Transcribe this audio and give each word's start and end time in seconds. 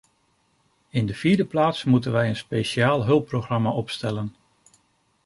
In 0.89 1.05
de 1.05 1.13
vierde 1.15 1.45
plaats 1.45 1.83
moeten 1.83 2.11
wij 2.11 2.29
een 2.29 2.35
speciaal 2.35 3.05
hulpprogramma 3.05 3.69
opstellen. 3.71 4.35